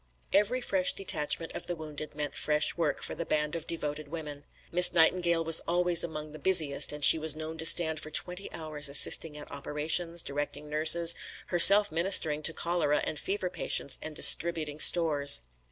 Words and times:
Every 0.33 0.61
fresh 0.61 0.93
detachment 0.93 1.53
of 1.53 1.67
the 1.67 1.75
wounded 1.75 2.15
meant 2.15 2.35
fresh 2.35 2.75
work 2.75 3.03
for 3.03 3.13
the 3.13 3.23
band 3.23 3.55
of 3.55 3.67
devoted 3.67 4.07
women. 4.07 4.45
Miss 4.71 4.91
Nightingale 4.93 5.43
was 5.43 5.59
always 5.67 6.03
among 6.03 6.31
the 6.31 6.39
busiest 6.39 6.91
and 6.91 7.05
she 7.05 7.19
was 7.19 7.35
known 7.35 7.55
to 7.59 7.65
stand 7.67 7.99
for 7.99 8.09
twenty 8.09 8.51
hours 8.51 8.89
assisting 8.89 9.37
at 9.37 9.51
operations, 9.51 10.23
directing 10.23 10.67
nurses, 10.69 11.13
herself 11.49 11.91
ministering 11.91 12.41
to 12.41 12.51
cholera 12.51 13.03
and 13.03 13.19
fever 13.19 13.51
patients 13.51 13.99
and 14.01 14.15
distributing 14.15 14.79
stores. 14.79 15.41